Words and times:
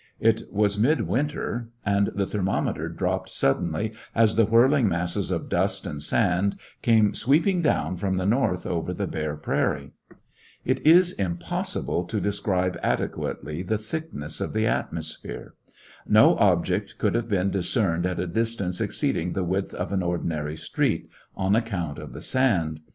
It 0.19 0.51
was 0.51 0.79
mid 0.79 1.01
winter, 1.01 1.69
and 1.85 2.07
the 2.15 2.25
thermometer 2.25 2.89
dropped 2.89 3.29
sud 3.29 3.57
denly 3.61 3.93
as 4.15 4.35
the 4.35 4.45
whirling 4.47 4.87
masses 4.89 5.29
of 5.29 5.47
dust 5.47 5.85
and 5.85 6.01
sand 6.01 6.57
came 6.81 7.13
sweeping 7.13 7.61
down 7.61 7.97
from 7.97 8.17
the 8.17 8.25
north 8.25 8.65
over 8.65 8.95
the 8.95 9.05
bare 9.05 9.35
prairie. 9.35 9.91
It 10.65 10.83
is 10.87 11.11
impossible 11.11 12.05
to 12.05 12.19
describe 12.19 12.79
adequately 12.81 13.61
the 13.61 13.75
92 13.75 13.75
^issionarY 13.75 13.75
in 13.75 13.77
i^e 13.77 13.77
Great 13.77 13.77
West 13.77 13.91
thickness 13.91 14.41
of 14.41 14.53
tlie 14.53 14.65
atmosphere. 14.67 15.53
No 16.07 16.35
object 16.37 16.97
could 16.97 17.13
hBiVG 17.13 17.29
been 17.29 17.51
discerned 17.51 18.07
at 18.07 18.19
a 18.19 18.25
distance 18.25 18.81
exceeding 18.81 19.33
the 19.33 19.43
width 19.43 19.75
of 19.75 19.91
an 19.91 20.01
ordinary 20.01 20.57
street, 20.57 21.11
on 21.35 21.55
account 21.55 21.99
of 21.99 22.13
the 22.13 22.23
sand. 22.23 22.81